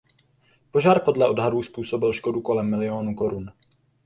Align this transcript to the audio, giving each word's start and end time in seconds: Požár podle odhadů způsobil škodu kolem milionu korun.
Požár 0.71 0.99
podle 0.99 1.29
odhadů 1.29 1.63
způsobil 1.63 2.13
škodu 2.13 2.41
kolem 2.41 2.69
milionu 2.69 3.15
korun. 3.15 3.51